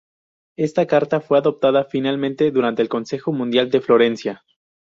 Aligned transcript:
Esta 0.57 0.87
Carta 0.87 1.19
fue 1.21 1.37
adoptada 1.37 1.83
finalmente 1.83 2.49
durante 2.49 2.81
el 2.81 2.89
Consejo 2.89 3.33
Mundial 3.33 3.69
de 3.69 3.81
Florencia. 3.81 4.43